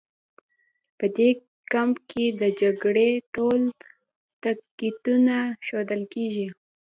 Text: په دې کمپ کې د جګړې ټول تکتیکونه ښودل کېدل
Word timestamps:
په 0.97 1.05
دې 1.17 1.29
کمپ 1.71 1.95
کې 2.09 2.25
د 2.41 2.43
جګړې 2.61 3.09
ټول 3.35 3.61
تکتیکونه 4.43 5.35
ښودل 5.65 6.01
کېدل 6.13 6.49